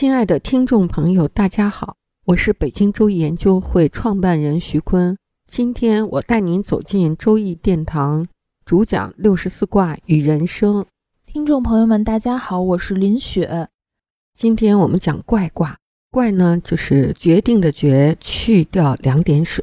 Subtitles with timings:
[0.00, 5.14] 亲爱的听众朋友，大家好，我是北京周易研究会创办人徐坤。
[5.46, 8.26] 今天我带您走进周易殿堂，
[8.64, 10.86] 主讲六十四卦与人生。
[11.26, 13.68] 听众朋友们，大家好，我是林雪。
[14.32, 15.76] 今天我们讲怪卦，
[16.10, 19.62] 怪呢就是决定的决，去掉两点水，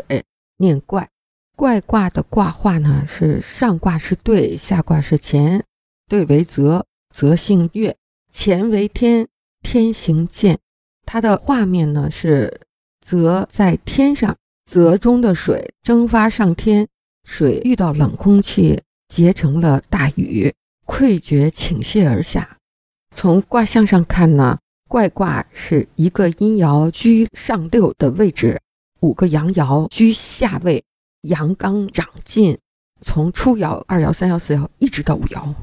[0.58, 1.10] 念怪。
[1.56, 5.64] 怪卦的卦画呢是上卦是兑，下卦是乾，
[6.08, 7.98] 兑为泽，泽姓月，
[8.32, 9.28] 乾为天。
[9.70, 10.58] 天行健，
[11.06, 12.62] 它的画面呢是
[13.02, 16.88] 泽在天上，泽中的水蒸发上天，
[17.26, 20.54] 水遇到冷空气结成了大雨，
[20.86, 22.58] 溃决倾泻而下。
[23.14, 24.58] 从卦象上看呢，
[24.88, 28.62] 怪卦是一个阴爻居上六的位置，
[29.02, 30.82] 五个阳爻居下位，
[31.24, 32.58] 阳刚长进，
[33.02, 35.54] 从初爻、二爻、三爻、四爻一直到五爻，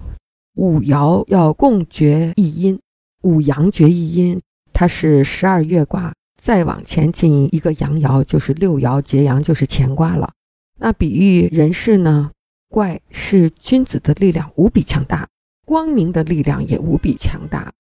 [0.56, 2.78] 五爻要共决一阴。
[3.24, 4.40] 五阳决一阴，
[4.72, 10.30] 它是十二月卦，再往前进一个阳爻，就是六爻结阳，就是乾卦了。
[10.78, 12.30] 那比喻人世呢？
[12.68, 15.28] 怪是君子的力量无比强大，
[15.64, 17.72] 光明的力量也无比强大。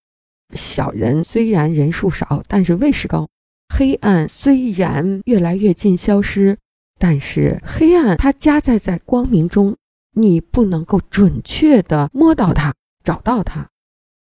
[0.54, 3.26] 小人虽然人数少，但是位势高；
[3.74, 6.56] 黑暗虽然越来越近消失，
[6.98, 9.76] 但是黑暗它夹在在光明中，
[10.12, 13.68] 你不能够准确的摸到它，找到它。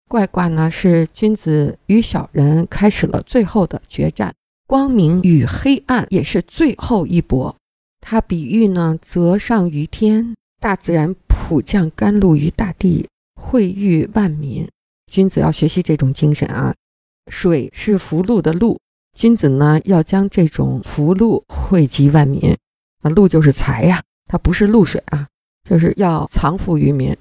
[0.08, 4.34] 怪卦呢，是君子与小人开始了最后的决战，
[4.66, 7.54] 光明与黑暗也是最后一搏。
[8.00, 14.66] 它比喻呢，泽上于天，大自然普降甘露于大地，惠育万民。
[15.12, 16.74] 君子要学习这种精神啊。
[17.30, 18.78] 水是福禄的禄，
[19.14, 22.56] 君子呢要将这种福禄惠及万民。
[23.02, 25.28] 啊，禄就是财呀，它不是露水啊，
[25.68, 27.14] 就是要藏福于民。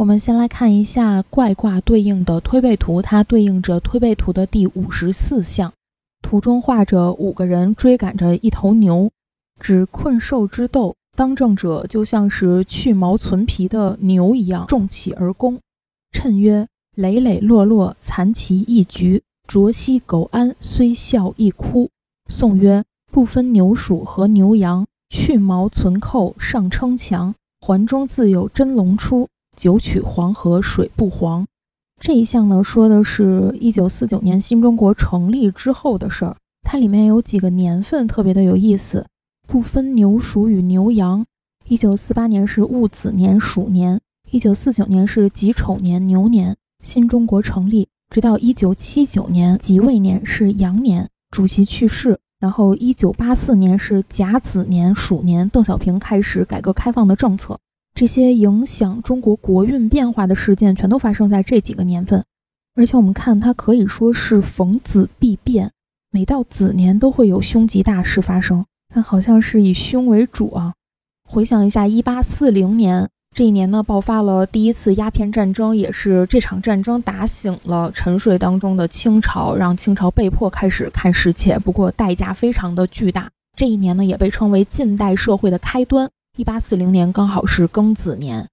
[0.00, 5.70] 我们先来看一下怪卦对应的推背图，它对应着推背图的第五十四象，
[6.22, 9.10] 图中画着五个人追赶着一头牛，
[9.60, 15.58] 指困兽之斗，当政者就像是去毛存皮的牛一样，重起而攻。
[16.12, 21.90] 谶曰：累累落落，残其一局；啄兮苟安，虽笑亦哭。
[22.26, 22.82] 宋曰：
[23.12, 27.34] 不分牛鼠和牛羊，去毛存寇，上称强。
[27.60, 29.28] 环中自有真龙出。
[29.60, 31.46] 九曲黄河水不黄，
[32.00, 36.34] 这一项呢说的是一九四九年新中国成立之后的事儿。
[36.62, 39.06] 它里面有几个年份特别的有意思，
[39.46, 41.26] 不分牛鼠与牛羊。
[41.68, 44.00] 一九四八年是戊子年鼠年，
[44.30, 46.56] 一九四九年是己丑年牛年。
[46.82, 57.58] 新中国成立，直到一九七九年己未年是羊年，主席去世，然后一九八四年是甲子年鼠年，邓小平开始改革开放的政策。
[58.00, 62.24] 这些影响中国国运变化的事件，全都发生在这几个年份。
[62.74, 65.70] 而且我们看，它可以说是逢子必变，
[66.10, 68.64] 每到子年都会有凶吉大事发生。
[68.94, 70.72] 但好像是以凶为主啊。
[71.28, 73.06] 回想一下，一八四零年
[73.36, 81.58] 这一年呢，爆发了第一次鸦片战争，也是这场战争打醒了沉睡当中的清朝，让清朝被迫开始看世界。
[81.58, 83.28] 不过代价非常的巨大。
[83.54, 86.08] 这一年呢，也被称为近代社会的开端。
[86.36, 88.48] 一八四零年刚好是庚子年，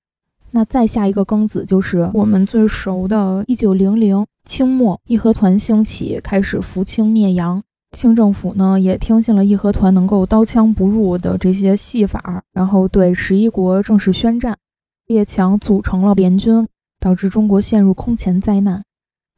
[0.51, 7.61] 那再下一个庚子就是我们最熟的一九零零清末义和团兴起，开始扶清灭洋。
[7.95, 14.57] 清政府呢也听信了义和团能够刀枪不入的这些戏法，然后对十一国正式宣战，
[15.05, 16.67] 列强组成了联军，
[16.99, 18.83] 导致中国陷入空前灾难。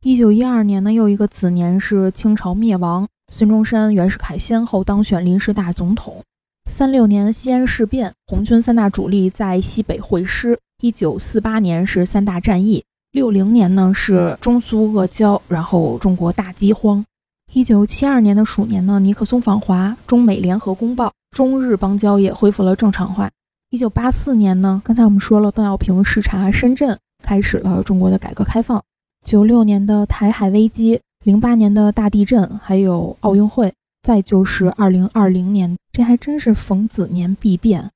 [0.01, 6.23] 一九一二年呢又一个子年是清朝灭亡，孙中山、袁世凯先后当选临时大总统。
[6.69, 10.59] 三六年西安事变，红军三大主力在西北会师。
[10.83, 12.83] 一九四八年是三大战役。
[13.11, 17.03] 六零年呢是中苏恶交，然后中国大饥荒。
[17.51, 23.31] 一九七二年的鼠年呢，尼克松访华，中美联合公报，中日邦交也恢复了正常化。
[23.71, 28.81] 一九八四年呢，刚才我们说了，邓小平视察深圳，开始了中国的改革开放。
[29.25, 33.73] 九六年的台海危机，零八年的大地震，还有奥运会。
[34.09, 37.91] 再就是二零二零年，这还真是逢子年必变。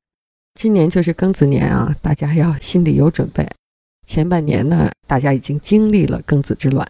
[0.53, 3.49] 今年就是庚子年啊，大家要心里有准备。
[4.05, 6.87] 前半年呢，大家已经经历了庚子之乱。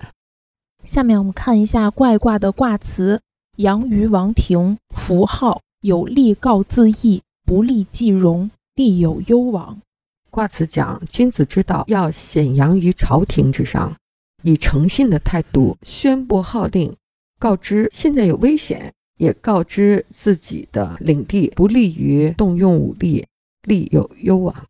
[0.83, 3.21] 下面我们看一下怪卦的卦辞：
[3.59, 9.79] 阳于王庭，符号有利告自义，不利即荣，利有攸往。
[10.29, 13.95] 卦辞讲君子之道要显扬于朝廷之上，
[14.41, 16.93] 以诚信的态度宣布号令，
[17.39, 23.25] 告知现在有危险，也告知自己的领地不利于动用武力，
[23.63, 24.65] 利有攸往。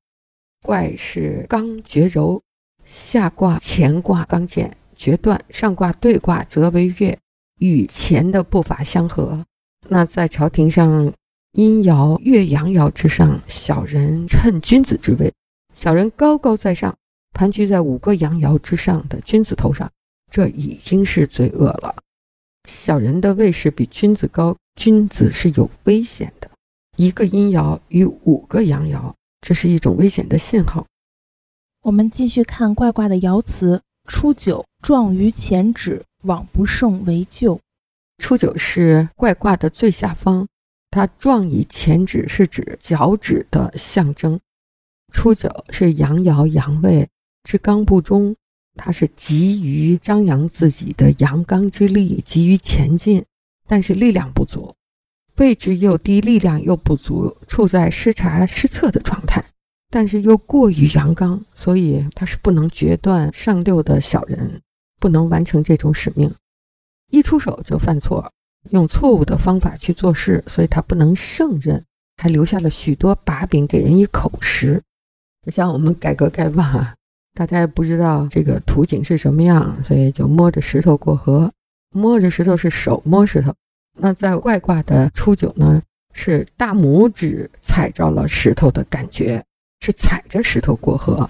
[0.61, 2.41] 怪是刚绝柔，
[2.85, 7.17] 下卦乾卦刚健决断，上卦兑卦则为月，
[7.59, 9.45] 与乾的步伐相合。
[9.89, 11.13] 那在朝廷上，
[11.53, 15.33] 阴爻越阳爻之上，小人趁君子之位，
[15.73, 16.95] 小人高高在上，
[17.33, 19.89] 盘踞在五个阳爻之上的君子头上，
[20.31, 21.95] 这已经是罪恶了。
[22.69, 26.49] 小人的位势比君子高，君子是有危险的。
[26.97, 29.13] 一个阴爻与五个阳爻。
[29.41, 30.85] 这是一种危险的信号。
[31.81, 37.59] 我们继续看怪卦的爻辞：初九，壮于前指，往不胜为咎。
[38.19, 40.47] 初九是怪卦的最下方，
[40.89, 44.39] 它壮以前指是指脚趾的象征。
[45.11, 47.09] 初九是阳爻阳位
[47.43, 48.37] 至刚不中，
[48.75, 53.23] 他是急于张扬自己的阳刚之力，急于前进，
[53.67, 54.73] 但是力量不足。
[55.37, 59.43] 位置又低，力量又不足，处在失察失策的状态，
[59.89, 64.61] 但是又过于阳刚，所以他是不能决断上六的小人，
[64.99, 66.31] 不能完成这种使命。
[67.09, 68.31] 一出手就犯错，
[68.71, 71.83] 用错误的方法去做事，所以他不能胜任，
[72.17, 74.81] 还留下了许多把柄给人以口实。
[75.45, 76.95] 就像我们改革开放啊，
[77.33, 81.51] 大家也不知道这个图景是什么样，所以就摸着石头过河，
[81.91, 83.53] 摸着石头是手摸石头。
[83.97, 85.81] 那在外卦的初九呢，
[86.13, 89.43] 是大拇指踩着了石头的感觉，
[89.81, 91.27] 是踩着石头过河。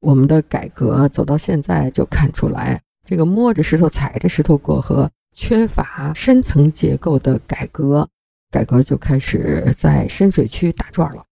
[0.00, 8.08] 我们的改革走到现在就看出来，这个摸着石头踩着石头过河，缺乏深层结构的改革，
[8.50, 11.24] 改革就开始在深水区打转了。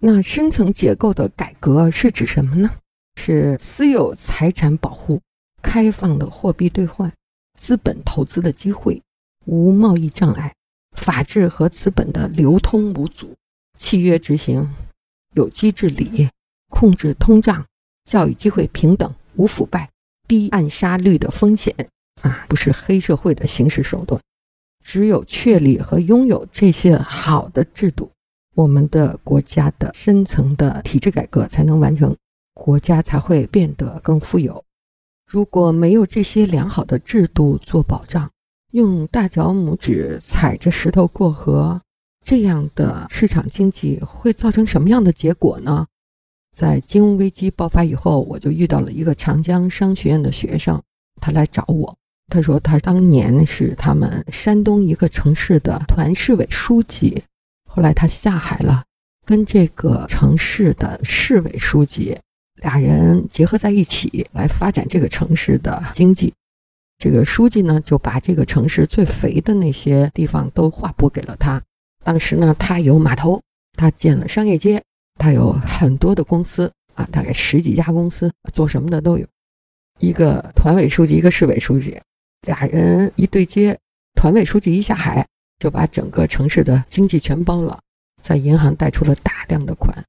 [0.00, 2.70] 那深层结构的改革是指什么呢？
[3.22, 5.20] 是私有财产保护、
[5.60, 7.12] 开放的货币兑换、
[7.58, 9.02] 资本投资的机会。
[9.44, 10.54] 无贸易障碍，
[10.96, 13.34] 法治和资本的流通无阻，
[13.76, 14.74] 契约执行
[15.34, 16.30] 有机治理，
[16.70, 17.66] 控制通胀，
[18.04, 19.90] 教育机会平等，无腐败，
[20.26, 21.74] 低暗杀率的风险
[22.22, 24.18] 啊，不是黑社会的行事手段。
[24.82, 28.10] 只有确立和拥有这些好的制度，
[28.54, 32.16] 我们的国家的深层的体制改革才能完成，
[32.62, 34.62] 国家才会变得更富有。
[35.26, 38.30] 如果没有这些良好的制度做保障，
[38.72, 41.80] 用大脚拇指踩着石头过河，
[42.22, 45.86] 这样的市场经济会造成什么样的结果呢？
[46.54, 50.78] 在金融危机爆发以后，我就遇到了一个长江商学院的学生，
[51.18, 51.96] 他来找我，
[52.28, 57.22] 他说他当年是他们山东一个城市的团市委书记，
[57.66, 58.84] 后来他下海了，
[59.24, 62.18] 跟这个城市的市委书记
[62.62, 66.32] 俩人结合在一起来发展这个城市的经济。
[66.98, 71.62] 这个书记呢，就把这个城市最肥的那些地方都划拨给了他。
[72.04, 73.40] 当时呢，他有码头，
[73.72, 74.82] 他建了商业街，
[75.18, 79.26] 他有很多的公司啊，大概十几家公司，做什么的都有。
[79.98, 81.98] 一个团委书记，一个市委书记，
[82.46, 83.78] 俩人一对接，
[84.14, 85.26] 团委书记一下海，
[85.58, 87.80] 就把整个城市的经济全包了，
[88.22, 90.04] 在银行贷出了大量的款。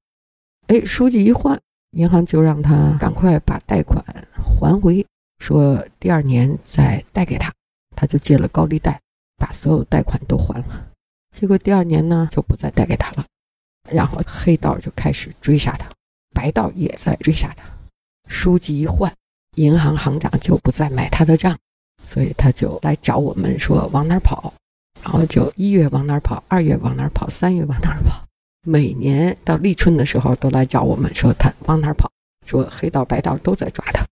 [0.68, 1.58] 哎，书记一换，
[1.92, 4.04] 银行就让他赶快把贷款
[4.44, 5.06] 还回。
[5.40, 7.52] 说第二年再贷给他，
[7.96, 9.00] 他就借了高利贷，
[9.38, 10.88] 把所有贷款都还了。
[11.36, 13.26] 结果第二年呢，就不再贷给他了。
[13.90, 15.90] 然后黑道就开始追杀他，
[16.34, 17.66] 白道也在追杀他。
[18.28, 19.12] 书记一换，
[19.56, 21.58] 银行行长就不再买他的账，
[22.06, 24.54] 所以他就来找我们说往哪跑。
[25.04, 28.24] 然后就一月往哪跑，二月往哪跑，三月往哪跑。
[28.64, 32.12] 每年到立春的时候都来找我们说他往哪跑，
[32.46, 34.06] 说黑道白道都在抓他。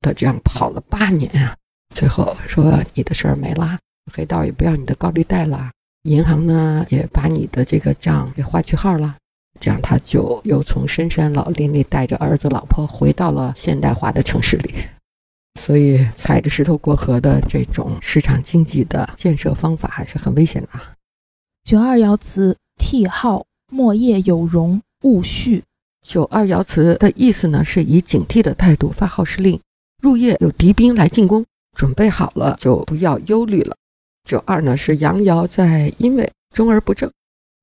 [0.00, 1.56] 他这样跑了八年啊，
[1.94, 3.78] 最后说你的事儿没啦，
[4.12, 5.70] 黑道也不要你的高利贷了，
[6.02, 9.16] 银行呢也把你的这个账给划去号了，
[9.58, 14.74] 这样他就又从深山老林里带着儿子老婆回到了现代化的城市里。
[15.58, 20.68] 所以踩着石头过河的这种市场经济的建设方法还是很危险的。
[21.62, 25.60] 九二爻辞：替号，莫业有容，勿恤。
[26.00, 29.60] 九二爻辞的意思呢，是以警惕的态度发号施令。
[30.00, 31.44] 入夜有敌兵来进攻，
[31.76, 33.74] 准备好了就不要忧虑了。
[34.22, 37.10] 九二呢是阳爻在阴位，中而不正。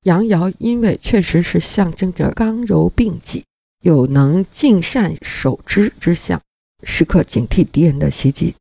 [0.03, 3.45] 阳爻阴位确实是象征着刚柔并济，
[3.81, 6.41] 有能尽善守之之象，
[6.83, 8.53] 时刻警惕敌人的袭击。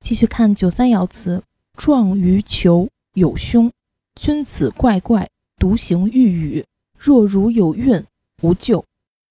[0.00, 1.42] 继续看九三爻辞：
[1.76, 3.70] 壮于求有凶，
[4.18, 5.28] 君子怪怪，
[5.58, 6.64] 独行欲语。
[6.98, 8.04] 若如有孕，
[8.42, 8.84] 无咎。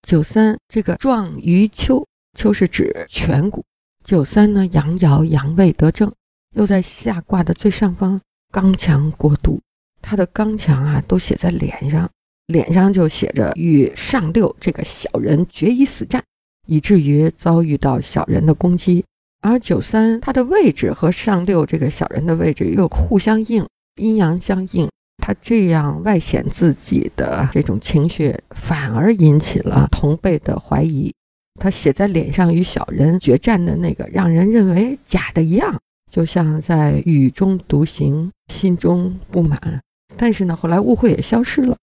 [0.07, 2.05] 九三这个壮于丘，
[2.37, 3.63] 丘是指颧骨。
[4.03, 6.09] 九三呢，阳爻阳位得正，
[6.55, 8.21] 又在下卦的最上方，
[8.51, 9.59] 刚强过度。
[10.01, 12.09] 他的刚强啊，都写在脸上，
[12.45, 16.23] 脸上就写着与上六这个小人决一死战，
[16.67, 19.03] 以至于遭遇到小人的攻击。
[19.41, 24.89] 而九三它的位置和上六这个小人的位置又互相应，阴阳相应。
[25.17, 31.13] 他这样外显自己的这种情绪，反而引起了同辈的怀疑。
[31.59, 35.75] 他写在脸上与小人决战的那个，让人认为假的一样，
[36.11, 39.81] 就像在雨中独行，心中不满。
[40.15, 41.75] 但是呢，后来误会也消失了。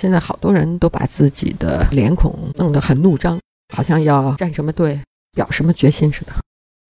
[0.00, 3.38] 现在好多人都把自己的脸孔弄得很怒张，
[3.74, 4.98] 好像要站什么队，
[5.32, 6.32] 表什么决心似的。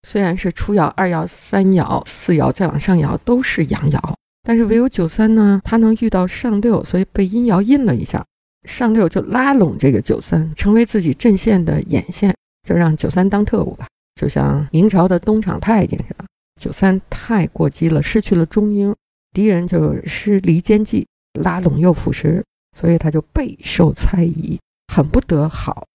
[0.06, 4.14] 虽然是初爻、二爻、三爻、四爻再往上爻都是阳爻。
[4.42, 8.25] 但是唯有九三呢，他能遇到上六，所以被阴爻印了一下，
[8.68, 12.34] 上六就拉拢这个九三，成为自己阵线的眼线，
[12.68, 16.25] 就让九三当特务吧，就像明朝的东厂太监似的。
[16.61, 18.94] 九三太过激了，失去了中英，
[19.32, 21.06] 敌人就失离间计，
[21.40, 22.42] 拉拢又腐蚀，
[22.76, 24.58] 所以他就备受猜疑，
[24.92, 25.87] 很不得好，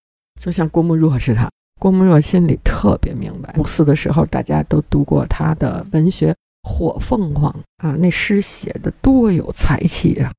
[0.42, 1.50] 就像郭沫若似的。
[1.80, 6.34] 郭沫若心里特别明白，五四的时候大家都读过他的文学。
[6.68, 10.32] 火凤凰啊，那诗写的多有才气啊！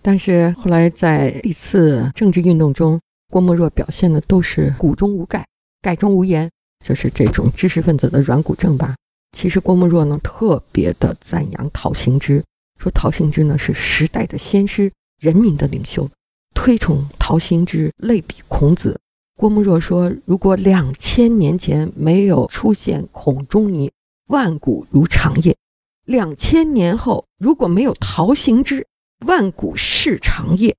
[0.00, 5.44] 但是后来在历次政治运动中，郭沫若表现的都是骨中无钙，
[5.82, 6.50] 钙中无盐，
[6.84, 8.94] 就是这种知识分子的软骨症吧。
[9.36, 12.42] 其实郭沫若呢，特别的赞扬陶行知，
[12.78, 16.08] 说陶行知呢是时代的先师，人民的领袖，
[16.54, 18.98] 推崇陶行知，类比孔子。
[19.38, 23.90] 郭沫若说，如果两千年前没有出现孔仲尼，
[24.28, 25.56] 万古如长夜。
[26.04, 28.86] 两千年后，如果没有陶行知，
[29.26, 30.76] 万古是长夜。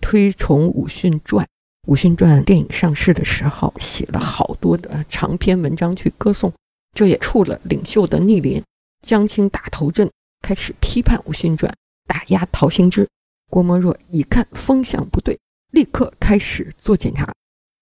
[0.00, 1.46] 推崇武训传，
[1.86, 6.52] 武训传电影上市的时候，写了好多的长篇文章去歌颂，
[6.94, 8.62] 这也触了领袖的逆鳞。
[9.02, 10.10] 江青打头阵，
[10.40, 11.74] 开始批判武训传，
[12.06, 13.06] 打压陶行知。
[13.50, 15.38] 郭沫若一看风向不对，
[15.72, 17.32] 立刻开始做检查。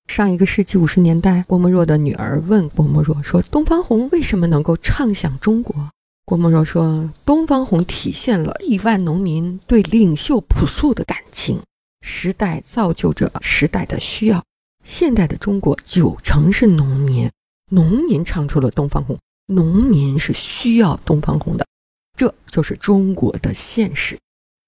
[0.08, 5.88] 上一个世纪五十年代，郭沫若的女儿问郭沫若说：“东方红为什么能够唱响中国？”
[6.26, 11.60] 郭沫若说：“东方红体现了亿万农民对领袖朴素的感情，
[12.00, 14.42] 时代造就着时代的需要。
[14.82, 17.30] 现代的中国九成是农民，
[17.70, 21.66] 农民唱出了东方红，农民是需要东方红的，
[22.16, 24.18] 这就是中国的现实。”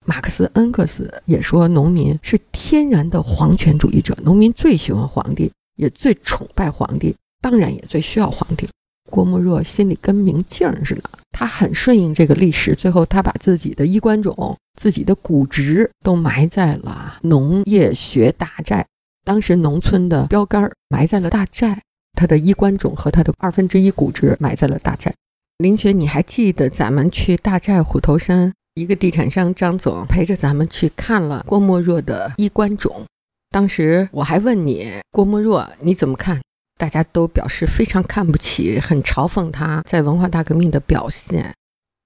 [0.04, 8.68] 马克思、恩格斯也说，农民是天然的皇权主义者，农民最喜欢皇帝，也最崇拜皇帝，当然也最需要皇帝。
[9.08, 12.74] 郭沫若心里跟明镜似的，他很顺应这个历史。
[12.74, 18.86] 最后，他把自己的衣冠冢、自己的骨殖都埋在了农业学大寨。
[19.24, 21.80] 当时农村的标杆儿埋在了大寨，
[22.12, 25.12] 他的衣冠冢和他的二分之一骨殖埋在了大寨。
[25.58, 33.04] 林雪，你还记得咱们去大寨虎头山，一个地产商张总陪着咱们去看了郭沫若的衣冠冢。
[33.50, 36.40] 当时我还问你，郭沫若你怎么看？
[36.78, 41.54] 大家都表示非常看不起，很嘲讽他在文化大革命的表现。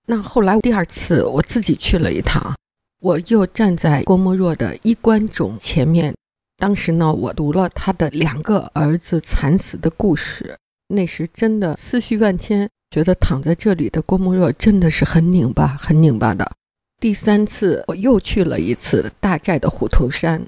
[0.07, 2.55] 那后来第二次我自己去了一趟，
[3.01, 6.15] 我又站在郭沫若的衣冠冢前面。
[6.57, 10.57] 当时呢，我读了他的两个儿子惨死的故事，
[10.89, 16.53] 那时真的思绪万千，觉得躺在这里的郭沫若真的是很拧巴，很拧巴的。
[17.01, 20.45] 第三次我又去了一次大寨的虎头山，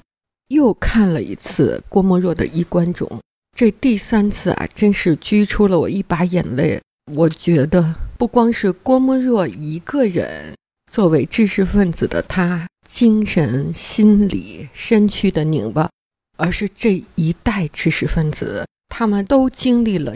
[0.49, 3.19] 又看了一次郭沫若的衣冠冢。
[3.55, 6.81] 这第三次啊，真是掬出了我一把眼泪。
[7.13, 10.55] 我觉得不光是郭沫若一个人，
[10.91, 15.87] 作为知识分子的他，精神、心理、身躯的拧巴，
[16.35, 20.15] 而是这一代知识分子，他们都经历了。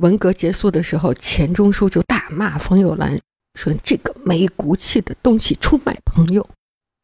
[0.00, 3.20] 文革结束的时候，钱钟书就大骂冯友兰，
[3.58, 6.48] 说这个没骨气的东西出卖朋友。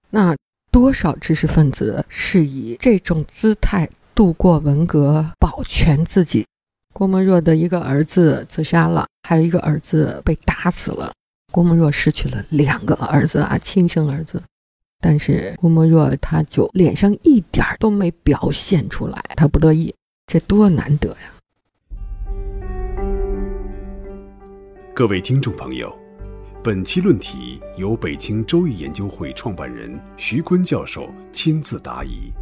[0.09, 0.35] 那
[0.71, 3.87] 多少知识分子是以这种姿态？
[4.17, 6.47] 度过文革，保全自己。
[6.95, 11.13] 郭沫若的一个儿子自杀了，还有一个儿子被打死了。
[11.53, 14.43] 郭沫若失去了两个儿子啊，亲生儿子。
[15.03, 19.95] 但是郭沫若他就脸上一点都没表现出来，他不乐意，
[20.27, 21.19] 这多难得呀！
[24.95, 25.95] 各位听众朋友，
[26.65, 32.33] 本期论题由北京周易研究会创办人徐坤教授亲自答疑。